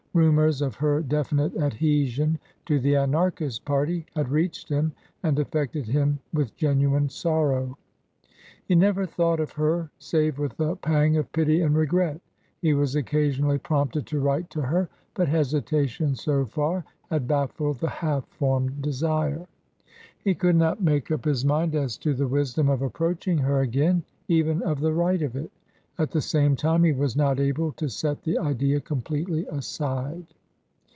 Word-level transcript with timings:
Rumours 0.13 0.61
of 0.61 0.75
her 0.75 1.01
definite 1.01 1.55
adhe 1.55 2.05
sion 2.09 2.37
to 2.65 2.81
the 2.81 2.97
Anarchist 2.97 3.63
party 3.63 4.05
had 4.13 4.27
reached 4.27 4.67
him 4.67 4.91
and 5.23 5.39
af 5.39 5.49
fected 5.51 5.85
him 5.85 6.19
with 6.33 6.53
genuine 6.57 7.07
sorrow; 7.07 7.77
he 8.65 8.75
never 8.75 9.05
thought 9.05 9.39
of 9.39 9.53
her 9.53 9.89
save 9.99 10.37
with 10.37 10.59
a 10.59 10.75
pang 10.75 11.15
of 11.15 11.31
pity 11.31 11.61
and 11.61 11.77
regret; 11.77 12.19
he 12.61 12.73
was 12.73 12.95
occa 12.95 13.31
sionally 13.31 13.63
prompted 13.63 14.05
to 14.07 14.19
write 14.19 14.49
to 14.49 14.61
her, 14.63 14.89
but 15.13 15.29
hesitation 15.29 16.13
so 16.13 16.45
far 16.45 16.83
had 17.09 17.25
bafHed 17.25 17.79
the 17.79 17.87
half 17.89 18.27
formed 18.27 18.81
desire. 18.81 19.47
He 20.21 20.35
could 20.35 20.57
not 20.57 20.83
make 20.83 21.09
up 21.09 21.23
his 21.23 21.45
mind 21.45 21.73
as 21.73 21.95
to 21.99 22.13
the 22.13 22.27
wisdom 22.27 22.67
of 22.67 22.81
approaching 22.81 23.37
her 23.37 23.61
again, 23.61 24.03
even 24.27 24.61
of 24.63 24.81
the 24.81 24.91
right 24.91 25.21
of 25.21 25.37
it; 25.37 25.49
at 25.97 26.09
the 26.09 26.21
same 26.21 26.55
time, 26.55 26.83
he 26.83 26.91
was 26.93 27.15
not 27.15 27.39
able 27.39 27.71
to 27.73 27.87
set 27.87 28.23
the 28.23 28.37
idea 28.39 28.79
completely 28.81 29.45
aside. 29.47 30.25